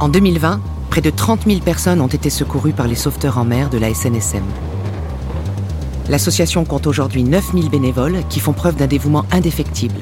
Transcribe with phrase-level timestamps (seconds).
[0.00, 3.68] En 2020, près de 30 000 personnes ont été secourues par les sauveteurs en mer
[3.68, 4.42] de la SNSM.
[6.08, 10.00] L'association compte aujourd'hui 9 000 bénévoles qui font preuve d'un dévouement indéfectible.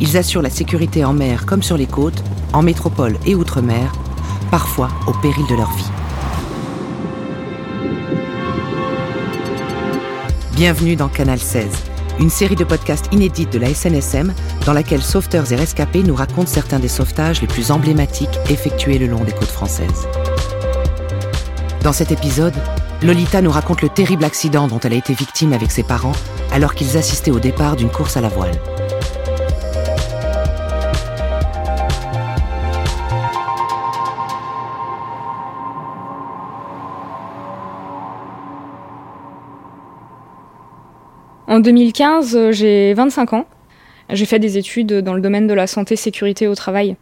[0.00, 3.90] Ils assurent la sécurité en mer comme sur les côtes, en métropole et outre-mer,
[4.50, 5.90] parfois au péril de leur vie.
[10.56, 11.70] Bienvenue dans Canal 16,
[12.18, 14.34] une série de podcasts inédits de la SNSM
[14.66, 19.06] dans laquelle sauveteurs et rescapés nous racontent certains des sauvetages les plus emblématiques effectués le
[19.06, 20.08] long des côtes françaises.
[21.82, 22.54] Dans cet épisode,
[23.02, 26.16] Lolita nous raconte le terrible accident dont elle a été victime avec ses parents
[26.52, 28.58] alors qu'ils assistaient au départ d'une course à la voile.
[41.58, 43.44] En 2015, euh, j'ai 25 ans.
[44.10, 46.94] J'ai fait des études dans le domaine de la santé sécurité au travail.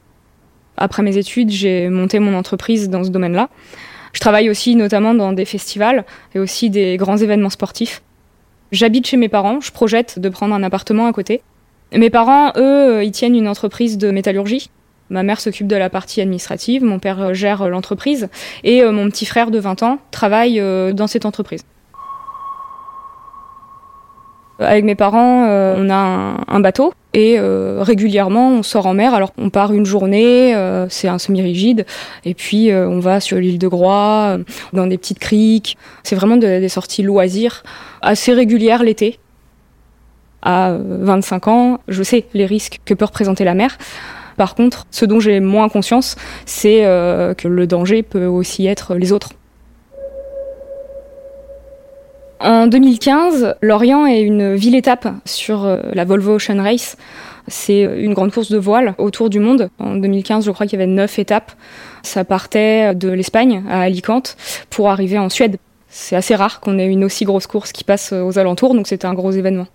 [0.78, 3.50] Après mes études, j'ai monté mon entreprise dans ce domaine-là.
[4.14, 8.02] Je travaille aussi notamment dans des festivals et aussi des grands événements sportifs.
[8.72, 11.42] J'habite chez mes parents, je projette de prendre un appartement à côté.
[11.92, 14.70] Mes parents, eux, ils tiennent une entreprise de métallurgie.
[15.10, 18.30] Ma mère s'occupe de la partie administrative, mon père gère l'entreprise
[18.64, 21.66] et euh, mon petit frère de 20 ans travaille euh, dans cette entreprise.
[24.58, 29.12] Avec mes parents, euh, on a un, bateau et euh, régulièrement on sort en mer.
[29.12, 31.84] Alors on part une journée, euh, c'est un semi-rigide,
[32.24, 34.38] et puis on va sur l'île de Groix,
[34.72, 35.76] dans des petites criques.
[36.04, 37.64] C'est vraiment des sorties loisirs
[38.00, 39.18] assez régulières l'été.
[40.42, 43.76] À 25 ans, je sais les risques que peut représenter la mer.
[44.36, 46.82] Par contre, ce dont j'ai moins conscience, c'est
[47.36, 49.30] que le danger peut aussi être les autres.
[52.38, 56.98] En 2015, Lorient est une ville-étape sur euh, la Volvo Ocean Race.
[57.48, 59.70] C'est une grande course de voile autour du monde.
[59.78, 61.52] En 2015, je crois qu'il y avait neuf étapes.
[62.02, 64.36] Ça partait de l'Espagne à Alicante
[64.68, 65.56] pour arriver en Suède.
[65.88, 69.06] C'est assez rare qu'on ait une aussi grosse course qui passe aux alentours, donc c'était
[69.06, 69.68] un gros événement.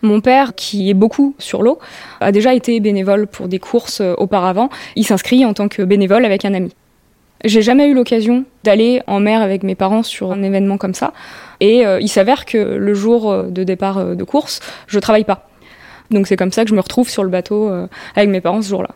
[0.00, 1.78] Mon père, qui est beaucoup sur l'eau,
[2.20, 4.70] a déjà été bénévole pour des courses auparavant.
[4.96, 6.72] Il s'inscrit en tant que bénévole avec un ami.
[7.44, 11.12] J'ai jamais eu l'occasion d'aller en mer avec mes parents sur un événement comme ça.
[11.60, 15.24] Et euh, il s'avère que le jour euh, de départ euh, de course, je travaille
[15.24, 15.46] pas.
[16.10, 17.70] Donc c'est comme ça que je me retrouve sur le bateau
[18.14, 18.90] avec mes parents ce jour-là.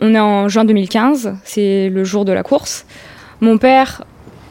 [0.00, 2.84] On est en juin 2015, c'est le jour de la course.
[3.40, 4.04] Mon père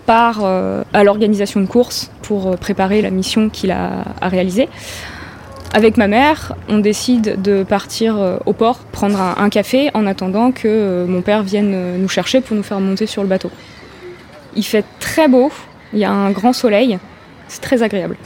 [0.07, 4.67] part à l'organisation de course pour préparer la mission qu'il a à réaliser.
[5.75, 10.51] Avec ma mère, on décide de partir euh, au port, prendre un, café en attendant
[10.51, 13.49] que euh, mon père vienne euh, nous chercher pour nous faire monter sur le bateau.
[14.55, 15.51] Il fait très beau,
[15.91, 16.99] il y a un grand soleil,
[17.47, 18.17] c'est très agréable.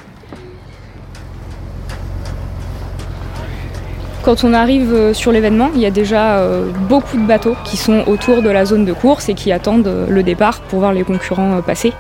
[4.24, 6.44] Quand on arrive sur l'événement, il y a déjà
[6.90, 10.22] beaucoup de bateaux qui sont autour de la zone de course et qui attendent le
[10.22, 11.94] départ pour voir les concurrents passer.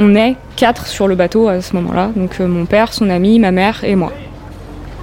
[0.00, 3.38] On est quatre sur le bateau à ce moment-là, donc euh, mon père, son ami,
[3.38, 4.10] ma mère et moi.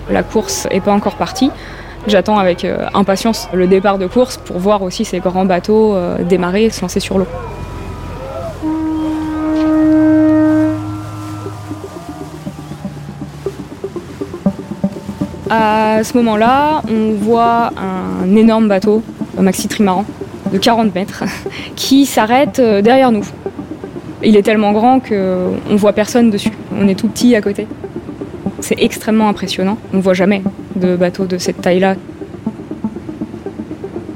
[0.09, 1.51] La course n'est pas encore partie.
[2.07, 6.23] J'attends avec euh, impatience le départ de course pour voir aussi ces grands bateaux euh,
[6.23, 7.27] démarrer et se lancer sur l'eau.
[15.51, 19.03] À ce moment-là, on voit un énorme bateau,
[19.38, 20.06] un maxi trimaran
[20.51, 21.23] de 40 mètres,
[21.75, 23.25] qui s'arrête derrière nous.
[24.24, 26.52] Il est tellement grand qu'on voit personne dessus.
[26.78, 27.68] On est tout petit à côté.
[28.59, 29.78] C'est extrêmement impressionnant.
[29.94, 30.41] On ne voit jamais
[30.75, 31.96] de bateau de cette taille-là.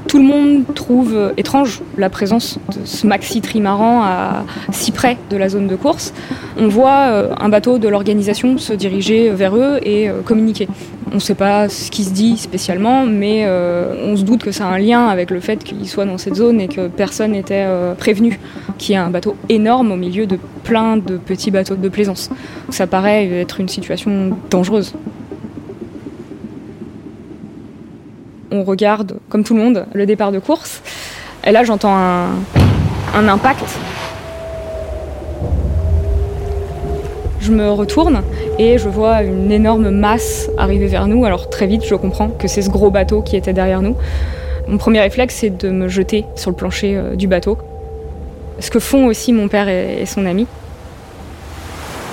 [0.06, 5.36] Tout le monde trouve étrange la présence de ce maxi trimaran à si près de
[5.36, 6.12] la zone de course.
[6.56, 10.68] On voit euh, un bateau de l'organisation se diriger vers eux et euh, communiquer.
[11.10, 14.52] On ne sait pas ce qui se dit spécialement, mais euh, on se doute que
[14.52, 17.32] ça a un lien avec le fait qu'il soit dans cette zone et que personne
[17.32, 17.66] n'était
[17.98, 18.38] prévenu
[18.78, 22.30] qu'il y a un bateau énorme au milieu de plein de petits bateaux de plaisance.
[22.70, 24.94] Ça paraît être une situation dangereuse.
[28.50, 30.82] On regarde, comme tout le monde, le départ de course.
[31.44, 33.64] Et là, j'entends un impact.
[37.44, 38.22] Je me retourne
[38.58, 41.24] et je vois une énorme masse arriver vers nous.
[41.26, 43.96] Alors très vite, je comprends que c'est ce gros bateau qui était derrière nous.
[44.66, 47.58] Mon premier réflexe, c'est de me jeter sur le plancher euh, du bateau
[48.58, 50.46] ce que font aussi mon père et, son ami.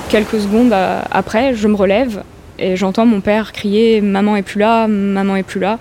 [0.10, 2.24] Quelques secondes après, je me relève
[2.60, 5.80] et j'entends mon père crier Maman est plus là, maman est plus là.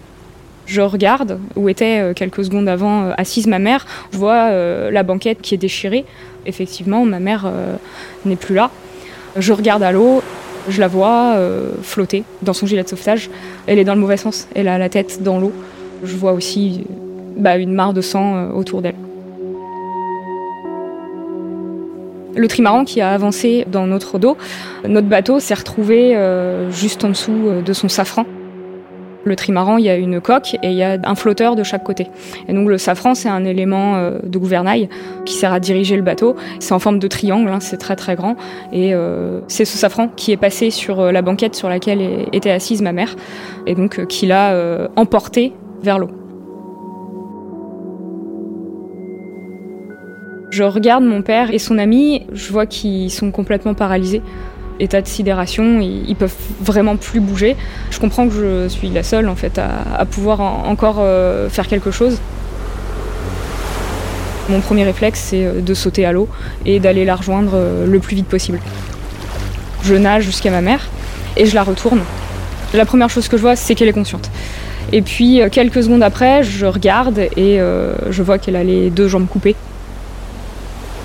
[0.66, 3.86] Je regarde où était euh, quelques secondes avant euh, assise ma mère.
[4.12, 6.04] Je vois euh, la banquette qui est déchirée.
[6.46, 7.50] Effectivement, ma mère
[8.24, 8.70] n'est plus là.
[9.36, 10.22] Je regarde à l'eau,
[10.68, 11.36] je la vois
[11.82, 13.30] flotter dans son gilet de sauvetage.
[13.66, 15.52] Elle est dans le mauvais sens, elle a la tête dans l'eau.
[16.02, 16.84] Je vois aussi
[17.36, 18.94] bah, une mare de sang autour d'elle.
[22.36, 24.36] Le trimaran qui a avancé dans notre dos,
[24.86, 26.16] notre bateau s'est retrouvé
[26.70, 28.24] juste en dessous de son safran.
[29.24, 31.84] Le trimaran, il y a une coque et il y a un flotteur de chaque
[31.84, 32.06] côté.
[32.48, 34.88] Et donc le safran, c'est un élément euh, de gouvernail
[35.26, 36.36] qui sert à diriger le bateau.
[36.58, 38.36] C'est en forme de triangle, hein, c'est très très grand.
[38.72, 42.00] Et euh, c'est ce safran qui est passé sur euh, la banquette sur laquelle
[42.32, 43.14] était assise ma mère
[43.66, 45.52] et donc qui l'a emporté
[45.82, 46.08] vers l'eau.
[50.50, 54.20] Je regarde mon père et son ami, je vois qu'ils sont complètement paralysés
[54.80, 57.56] état de sidération, ils, peuvent vraiment plus bouger.
[57.90, 61.90] Je comprends que je suis la seule en fait à, pouvoir encore euh, faire quelque
[61.90, 62.18] chose.
[64.48, 66.28] Mon premier réflexe, c'est euh, de sauter à l'eau
[66.66, 68.58] et d'aller la rejoindre euh, le plus vite possible.
[69.84, 70.88] Je nage jusqu'à ma mère
[71.36, 72.00] et je la retourne.
[72.74, 74.30] La première chose que je vois, c'est qu'elle est consciente.
[74.92, 79.28] Et puis quelques secondes après, je regarde et je vois qu'elle a les deux jambes
[79.28, 79.54] coupées.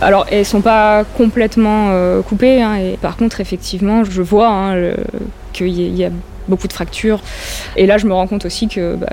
[0.01, 4.93] Alors, elles sont pas complètement euh, coupées, hein, et par contre, effectivement, je vois hein,
[5.53, 6.09] qu'il y, a
[6.47, 7.21] beaucoup de fractures.
[7.77, 9.07] Et là, je me rends compte aussi que bah,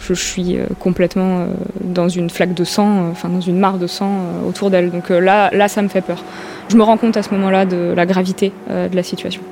[0.00, 1.46] je, suis euh, complètement euh,
[1.82, 4.10] dans une flaque de sang, enfin dans une mare de sang
[4.48, 4.90] autour d'elle.
[4.90, 6.24] Donc là, là, ça me fait peur.
[6.68, 9.42] Je me rends compte à ce moment-là de la gravité de la situation.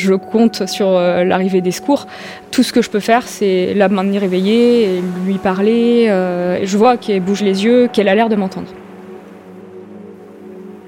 [0.00, 2.06] Je compte sur euh, l'arrivée des secours.
[2.50, 6.06] Tout ce que je peux faire, c'est la maintenir éveillée, lui parler.
[6.08, 8.68] Euh, je vois qu'elle bouge les yeux, qu'elle a l'air de m'entendre.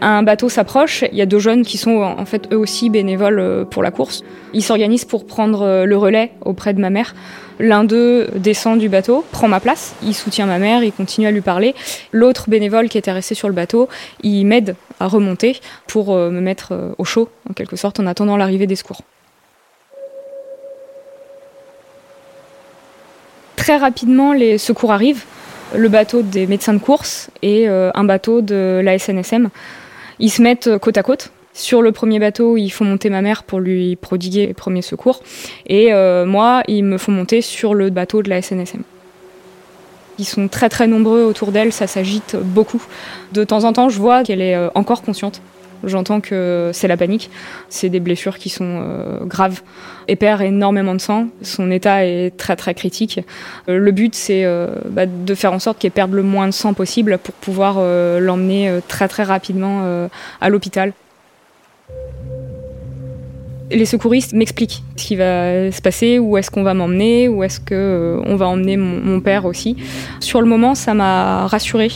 [0.04, 3.38] Un bateau s'approche, il y a deux jeunes qui sont en fait eux aussi bénévoles
[3.38, 4.22] euh, pour la course.
[4.52, 7.14] Ils s'organisent pour prendre le relais auprès de ma mère.
[7.60, 11.30] L'un d'eux descend du bateau, prend ma place, il soutient ma mère, il continue à
[11.30, 11.74] lui parler.
[12.10, 13.88] L'autre bénévole qui était resté sur le bateau,
[14.24, 18.66] il m'aide à remonter pour me mettre au chaud, en quelque sorte, en attendant l'arrivée
[18.66, 19.02] des secours.
[23.62, 25.24] Très rapidement, les secours arrivent.
[25.76, 29.50] Le bateau des médecins de course et euh, un bateau de la SNSM.
[30.18, 31.30] Ils se mettent euh, côte à côte.
[31.54, 35.20] Sur le premier bateau, ils font monter ma mère pour lui prodiguer les premiers secours.
[35.66, 38.82] Et euh, moi, ils me font monter sur le bateau de la SNSM.
[40.18, 42.82] Ils sont très très nombreux autour d'elle, ça s'agite beaucoup.
[43.32, 45.42] De temps en temps, je vois qu'elle est encore consciente.
[45.84, 47.30] J'entends que c'est la panique.
[47.68, 49.62] C'est des blessures qui sont euh, graves.
[50.08, 51.28] Elle perd énormément de sang.
[51.42, 53.20] Son état est très très critique.
[53.68, 56.52] Euh, le but, c'est euh, bah, de faire en sorte qu'elle perde le moins de
[56.52, 57.80] sang possible pour pouvoir
[58.20, 60.08] l'emmener très très rapidement
[60.40, 60.92] à l'hôpital
[63.74, 67.60] les secouristes m'expliquent ce qui va se passer, où est-ce qu'on va m'emmener, où est-ce
[67.60, 69.76] qu'on va emmener mon, mon, père aussi.
[70.20, 71.90] Sur le moment, ça m'a rassurée.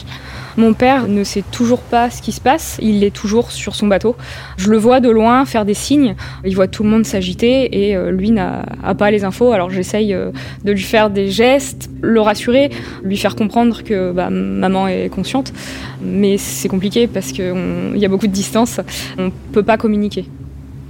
[0.57, 3.85] Mon père ne sait toujours pas ce qui se passe, il est toujours sur son
[3.85, 4.15] bateau.
[4.57, 7.95] Je le vois de loin faire des signes, il voit tout le monde s'agiter et
[7.95, 8.65] euh, lui n'a
[8.97, 10.31] pas les infos, alors j'essaye euh,
[10.63, 12.71] de lui faire des gestes, le rassurer,
[13.03, 15.53] lui faire comprendre que bah, maman est consciente,
[16.01, 18.81] mais c'est compliqué parce qu'il y a beaucoup de distance,
[19.19, 20.25] on ne peut pas communiquer.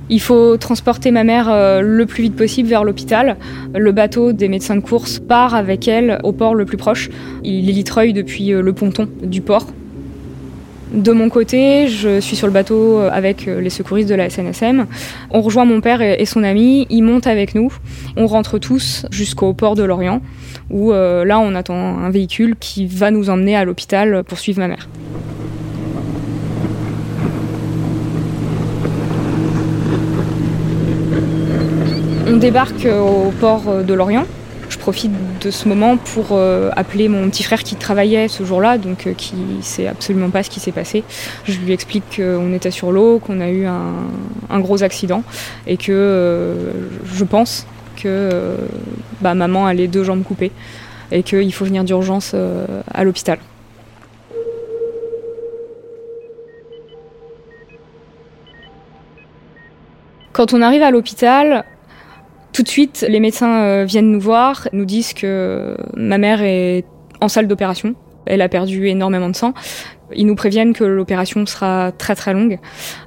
[0.09, 3.37] Il faut transporter ma mère euh, le plus vite possible vers l'hôpital.
[3.75, 7.09] Le bateau des médecins de course part avec elle au port le plus proche.
[7.43, 9.67] Il litreuille depuis euh, le ponton du port.
[10.93, 14.85] De mon côté, je suis sur le bateau euh, avec les secouristes de la SNSM.
[15.31, 17.73] On rejoint mon père et son ami, ils montent avec nous.
[18.15, 20.21] On rentre tous jusqu'au port de Lorient,
[20.69, 24.69] où là on attend un véhicule qui va nous emmener à l'hôpital pour suivre ma
[24.69, 24.87] mère.
[32.37, 34.25] Débarque euh, au port euh, de Lorient.
[34.69, 38.77] Je profite de ce moment pour euh, appeler mon petit frère qui travaillait ce jour-là,
[38.77, 41.03] donc qui sait absolument pas ce qui s'est passé.
[41.45, 45.23] Je lui explique qu'on était sur l'eau, qu'on a eu un, gros accident
[45.67, 46.53] et que
[47.05, 47.65] je pense
[47.95, 48.57] que
[49.21, 50.51] bah, maman a les deux jambes coupées
[51.13, 52.35] et qu'il faut venir d'urgence
[52.93, 53.39] à l'hôpital.
[60.33, 61.63] Quand on arrive à l'hôpital,
[62.57, 66.85] tout de suite, les médecins euh, viennent nous voir, nous disent que ma mère est
[67.21, 67.93] en salle d'opération.
[68.25, 69.53] Elle a perdu énormément de sang.
[70.15, 72.57] Ils nous préviennent que l'opération sera très très longue.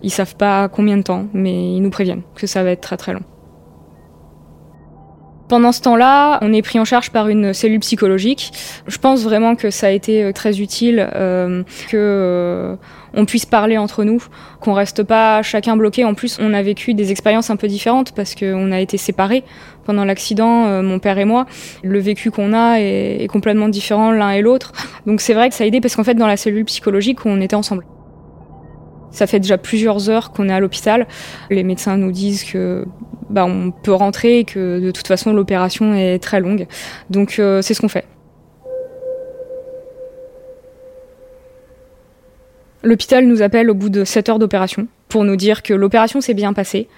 [0.05, 2.97] Ils savent pas combien de temps, mais ils nous préviennent que ça va être très
[2.97, 3.25] très long.
[5.51, 8.53] Pendant ce temps-là, on est pris en charge par une cellule psychologique.
[8.87, 12.77] Je pense vraiment que ça a été euh, très utile, euh, que euh,
[13.15, 14.23] on puisse parler entre nous,
[14.61, 16.05] qu'on reste pas chacun bloqué.
[16.05, 19.43] En plus, on a vécu des expériences un peu différentes parce qu'on a été séparés
[19.85, 21.47] pendant l'accident, euh, mon père et moi.
[21.83, 24.71] Le vécu qu'on a est, est complètement différent l'un et l'autre.
[25.05, 27.41] Donc c'est vrai que ça a aidé parce qu'en fait, dans la cellule psychologique, on
[27.41, 27.85] était ensemble.
[29.11, 31.07] Ça fait déjà plusieurs heures qu'on est à l'hôpital.
[31.51, 32.85] Les médecins nous disent que
[33.29, 36.67] bah, on peut rentrer et que de toute façon l'opération est très longue.
[37.11, 38.05] Donc euh, c'est ce qu'on fait.
[42.83, 46.35] L'hôpital nous appelle au bout de 7 heures d'opération pour nous dire que l'opération s'est
[46.35, 46.89] bien passée,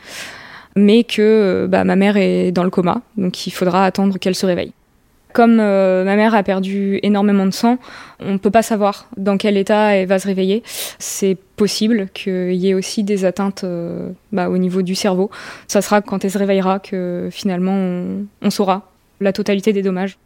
[0.76, 4.46] mais que bah, ma mère est dans le coma, donc il faudra attendre qu'elle se
[4.46, 4.72] réveille.
[5.32, 7.78] Comme euh, ma mère a perdu énormément de sang,
[8.20, 10.62] on ne peut pas savoir dans quel état elle va se réveiller.
[10.98, 15.30] C'est possible qu'il y ait aussi des atteintes euh, bah, au niveau du cerveau.
[15.68, 17.74] Ça sera quand elle se réveillera que finalement
[18.42, 20.18] on, saura la totalité des dommages.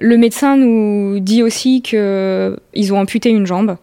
[0.00, 3.76] Le médecin nous dit aussi qu'ils ont amputé une jambe,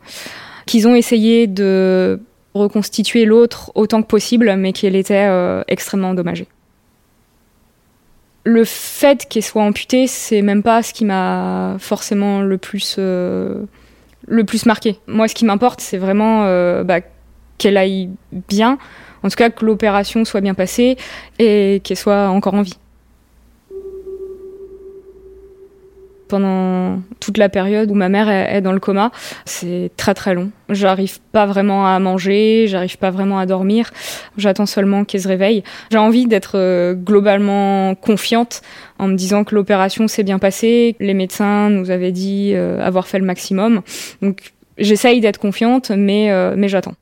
[0.66, 2.20] qu'ils ont essayé de
[2.54, 6.48] reconstituer l'autre autant que possible, mais qu'elle était euh, extrêmement endommagée
[8.46, 13.64] le fait qu'elle soit amputée, c'est même pas ce qui m'a forcément le plus euh,
[14.28, 15.00] le plus marqué.
[15.08, 17.00] Moi, ce qui m'importe, c'est vraiment euh, bah,
[17.58, 18.10] qu'elle aille
[18.48, 18.78] bien,
[19.24, 20.96] en tout cas que l'opération soit bien passée
[21.40, 22.78] et qu'elle soit encore en vie.
[26.28, 29.12] Pendant toute la période où ma mère est, dans le coma.
[29.46, 30.52] C'est très très long.
[30.70, 33.92] J'arrive pas vraiment à manger, j'arrive pas vraiment à dormir.
[34.38, 35.64] J'attends seulement qu'elle se réveille.
[35.92, 38.62] J'ai envie d'être euh, globalement confiante
[38.98, 40.96] en me disant que l'opération s'est bien passée.
[41.00, 43.82] Les médecins nous avaient dit euh, avoir fait le maximum.
[44.22, 46.96] Donc j'essaye d'être confiante, mais, euh, mais j'attends.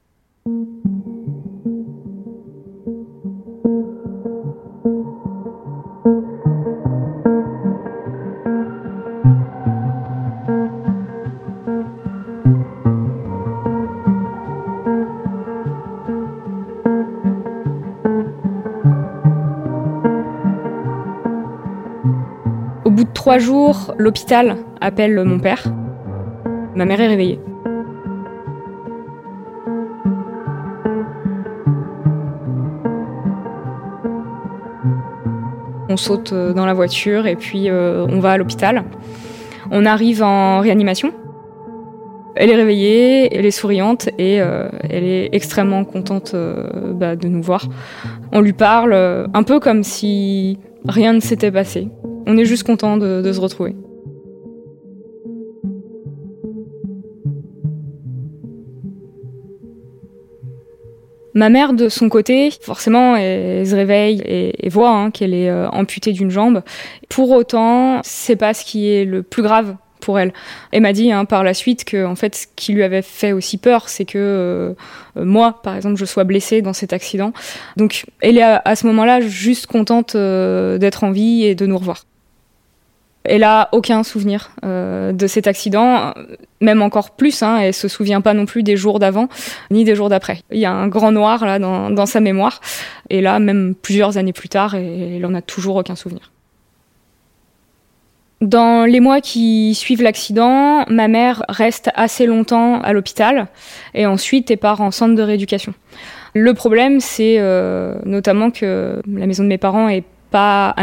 [23.40, 25.64] Jours, l'hôpital appelle mon père.
[26.76, 27.40] Ma mère est réveillée.
[35.90, 38.84] On saute euh, dans la voiture et puis euh, on va à l'hôpital.
[39.70, 41.14] On arrive en réanimation.
[42.36, 46.36] Elle est réveillée, elle est souriante et euh, elle est extrêmement contente
[46.96, 47.68] bah, de nous voir.
[48.32, 48.96] On lui parle
[49.32, 51.90] un peu comme si rien ne s'était passé.
[52.26, 53.76] On est juste content de, se retrouver.
[61.36, 65.68] Ma mère, de son côté, forcément, elle, se réveille et, voit hein, qu'elle est euh,
[65.70, 66.62] amputée d'une jambe.
[67.10, 70.32] Pour autant, c'est pas ce qui est le plus grave pour elle.
[70.72, 73.32] Elle m'a dit hein, par la suite que en fait ce qui lui avait fait
[73.32, 74.74] aussi peur, c'est que euh,
[75.18, 77.34] euh, moi, par exemple, je sois blessée dans cet accident.
[77.78, 82.04] Donc elle est à, ce moment-là juste contente d'être en vie et de nous revoir.
[83.24, 86.14] Elle a aucun souvenir euh, de cet accident,
[86.60, 87.42] même encore plus.
[87.42, 89.30] Hein, elle se souvient pas non plus des jours d'avant
[89.72, 90.42] ni des jours d'après.
[90.52, 92.60] Il y a un grand noir dans, sa mémoire,
[93.10, 96.34] et là même plusieurs années plus tard, elle en a toujours aucun souvenir.
[98.44, 103.48] Dans les mois qui suivent l'accident, ma mère reste assez longtemps à l'hôpital
[103.94, 105.74] et ensuite elle part en centre de rééducation.
[106.36, 110.04] Le problème, c'est euh, notamment que la maison de mes parents est
[110.34, 110.76] pas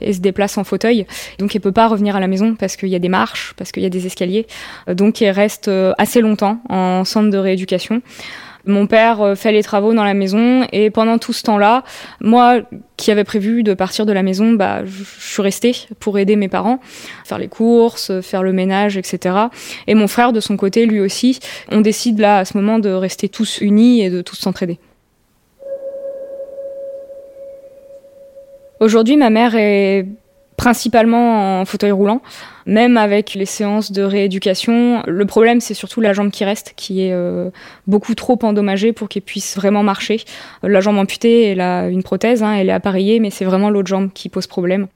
[0.00, 1.06] et se déplace en fauteuil.
[1.38, 3.70] Donc elle peut pas revenir à la maison parce qu'il y a des marches, parce
[3.70, 4.46] qu'il y a des escaliers.
[4.88, 8.02] Donc elle reste euh, assez longtemps en centre de rééducation.
[8.64, 11.82] Mon père euh, fait les travaux dans la maison et pendant tout ce temps-là,
[12.20, 12.60] moi
[12.96, 16.48] qui avais prévu de partir de la maison, bah, je suis restée pour aider mes
[16.48, 16.78] parents,
[17.24, 19.36] faire les courses, faire le ménage, etc.
[19.86, 22.90] Et mon frère, de son côté, lui aussi, on décide là à ce moment de
[22.90, 24.78] rester tous unis et de tous s'entraider.
[28.82, 30.06] Aujourd'hui, ma mère est
[30.56, 32.20] principalement en fauteuil roulant,
[32.66, 35.04] même avec les séances de rééducation.
[35.06, 37.50] Le problème, c'est surtout la jambe qui reste, qui est euh,
[37.86, 40.24] beaucoup trop endommagée pour qu'elle puisse vraiment marcher.
[40.64, 43.86] La jambe amputée, elle a une prothèse, hein, elle est appareillée, mais c'est vraiment l'autre
[43.86, 44.88] jambe qui pose problème.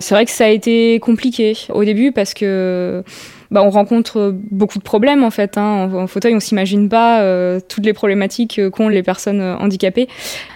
[0.00, 3.04] C'est vrai que ça a été compliqué au début parce que
[3.50, 5.58] bah, on rencontre beaucoup de problèmes en fait.
[5.58, 5.90] Hein.
[5.94, 10.08] En, fauteuil, on s'imagine pas euh, toutes les problématiques qu'ont les personnes euh, handicapées.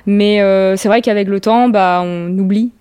[0.06, 2.72] Mais euh, c'est vrai qu'avec le temps, bah, on oublie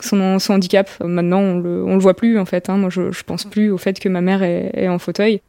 [0.00, 0.90] son, handicap.
[1.02, 2.68] Maintenant, on le, le voit plus en fait.
[2.68, 2.76] Hein.
[2.76, 5.40] Moi, je, je pense plus au fait que ma mère est en fauteuil.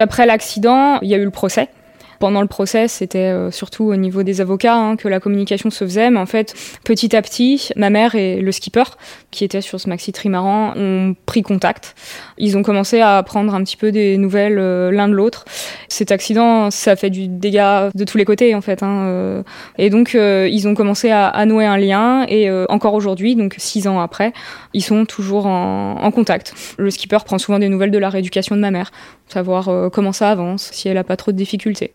[0.00, 1.68] Après l'accident, il y a eu le procès.
[2.18, 5.84] Pendant le procès, c'était euh, surtout au niveau des avocats hein, que la communication se
[5.84, 6.10] faisait.
[6.10, 8.84] Mais en fait, petit à petit, ma mère et le skipper,
[9.30, 11.94] qui était sur ce maxi trimaran, ont pris contact.
[12.36, 15.44] Ils ont commencé à prendre un petit peu des nouvelles euh, l'un de l'autre.
[15.86, 18.82] Cet accident, ça fait du dégât de tous les côtés en fait.
[18.82, 19.42] Hein, euh.
[19.78, 24.00] et donc ils ont commencé à, nouer un lien et encore aujourd'hui, donc six ans
[24.00, 24.32] après,
[24.74, 26.54] ils sont toujours en, en, contact.
[26.78, 28.90] Le skipper prend souvent des nouvelles de la rééducation de ma mère,
[29.28, 31.94] savoir comment ça avance, si elle a pas trop de difficultés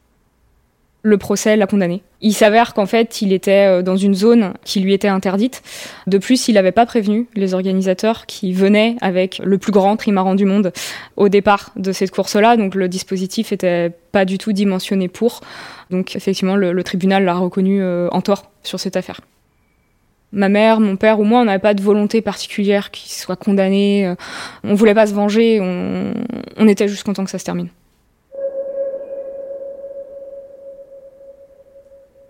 [1.04, 2.02] le procès l'a condamné.
[2.22, 5.62] Il s'avère qu'en fait, il était euh, dans une zone qui lui était interdite.
[6.08, 10.34] De plus, il n'avait pas prévenu les organisateurs qui venaient avec le plus grand trimaran
[10.34, 10.72] du monde
[11.18, 12.56] au départ de cette course-là.
[12.56, 15.42] Donc le dispositif était pas du tout dimensionné pour.
[15.90, 19.20] Donc effectivement, le, tribunal l'a reconnu euh, en tort sur cette affaire.
[20.32, 24.08] Ma mère, mon père ou moi, on n'avait pas de volonté particulière qu'il soit condamné.
[24.08, 24.16] Euh,
[24.64, 25.60] on voulait pas se venger.
[25.60, 26.14] On,
[26.56, 27.68] on était juste content que ça se termine.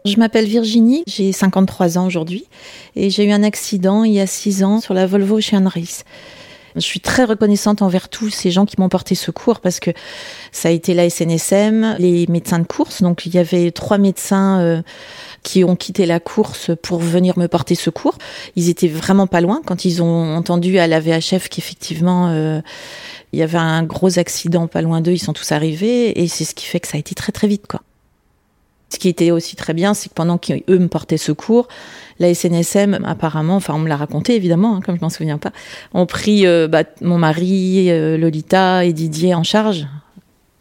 [0.06, 2.46] Je m'appelle Virginie, j'ai 53 ans aujourd'hui
[2.98, 6.04] et j'ai eu un accident il y a 6 ans sur la Volvo Ocean Race.
[6.76, 9.92] Je suis très reconnaissante envers tous ces gens qui m'ont porté secours parce que
[10.52, 13.02] ça a été la SNSM, les médecins de course.
[13.02, 14.82] Donc il y avait trois médecins euh,
[15.42, 18.18] qui ont quitté la course pour venir me porter secours.
[18.58, 22.60] Ils étaient vraiment pas loin quand ils ont entendu à la VHF qu'effectivement euh,
[23.32, 25.14] il y avait un gros accident pas loin d'eux.
[25.14, 27.48] Ils sont tous arrivés et c'est ce qui fait que ça a été très très
[27.48, 27.82] vite quoi.
[28.94, 31.68] Ce qui était aussi très bien, c'est que pendant qu'eux me portaient secours,
[32.20, 35.52] la SNSM, apparemment, enfin on me l'a raconté évidemment, hein, comme je m'en souviens pas,
[35.96, 39.88] ont pris euh, bah, mon mari, euh, Lolita et Didier en charge.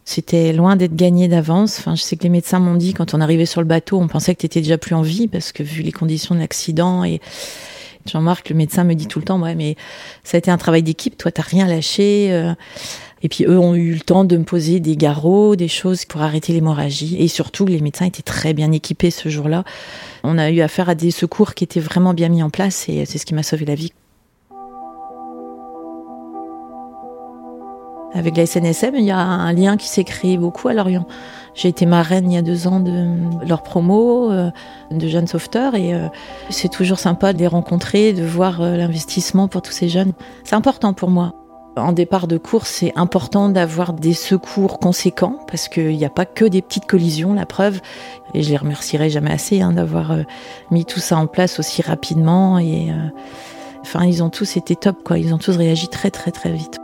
[0.06, 1.82] C'était loin d'être gagné d'avance.
[1.86, 4.34] Je sais que les médecins m'ont dit quand on arrivait sur le bateau, on pensait
[4.34, 7.20] que tu étais déjà plus en vie parce que vu les conditions de l'accident et
[8.06, 9.76] Jean-Marc, le médecin, me dit tout le temps, ouais, mais
[10.24, 11.18] ça a été un travail d'équipe.
[11.18, 12.32] Toi, t'as rien lâché.
[12.32, 12.54] Euh.
[13.22, 16.22] Et puis eux ont eu le temps de me poser des garrots, des choses pour
[16.22, 17.16] arrêter l'hémorragie.
[17.20, 19.64] Et surtout, les médecins étaient très bien équipés ce jour-là.
[20.24, 23.04] On a eu affaire à des secours qui étaient vraiment bien mis en place et
[23.04, 23.92] c'est ce qui m'a sauvé la vie.
[28.14, 31.06] Avec la SNSM, il y a un lien qui s'est créé beaucoup à Lorient.
[31.54, 34.50] J'ai été marraine il y a deux ans de leur promo euh,
[34.90, 36.08] de jeunes sauveteurs et euh,
[36.50, 40.12] c'est toujours sympa de les rencontrer, de voir euh, l'investissement pour tous ces jeunes.
[40.44, 41.41] C'est important pour moi.
[41.76, 46.26] En départ de course, c'est important d'avoir des secours conséquents parce qu'il n'y a pas
[46.26, 47.80] que des petites collisions, la preuve.
[48.34, 50.22] Et je les remercierai jamais assez hein, d'avoir euh,
[50.70, 52.58] mis tout ça en place aussi rapidement.
[52.58, 53.08] Et euh,
[53.80, 55.18] enfin, ils ont tous été top, quoi.
[55.18, 56.81] Ils ont tous réagi très, très, très vite.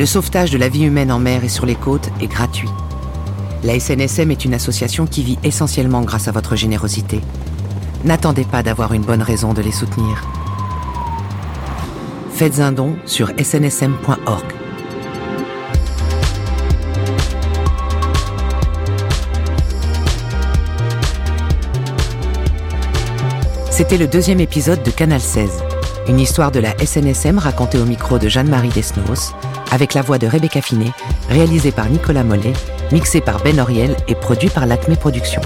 [0.00, 2.70] Le sauvetage de la vie humaine en mer et sur les côtes est gratuit.
[3.62, 7.20] La SNSM est une association qui vit essentiellement grâce à votre générosité.
[8.06, 10.26] N'attendez pas d'avoir une bonne raison de les soutenir.
[12.32, 14.46] Faites un don sur snsm.org.
[23.70, 25.62] C'était le deuxième épisode de Canal 16,
[26.08, 29.34] une histoire de la SNSM racontée au micro de Jeanne-Marie Desnos
[29.70, 30.92] avec la voix de Rebecca Finet,
[31.28, 32.52] réalisé par Nicolas Mollet,
[32.92, 35.42] mixé par Ben Oriel et produit par l'Acme Productions.